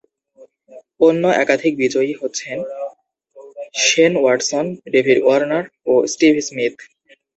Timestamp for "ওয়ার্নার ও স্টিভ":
5.23-6.33